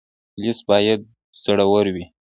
پولیس 0.33 0.59
باید 0.69 1.01
زړور 1.43 1.85
وي 1.95 2.05